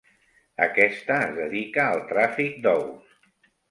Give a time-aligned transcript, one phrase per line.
[0.67, 3.19] Aquesta es dedica al tràfic d'ous.